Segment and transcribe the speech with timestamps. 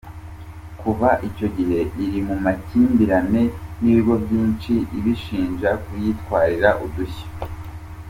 [0.79, 3.43] Kuva icyo gihe iri mu makimbirane
[3.81, 4.73] n’ibigo byinshi
[5.13, 7.27] ishinja kuyitwarira udushya.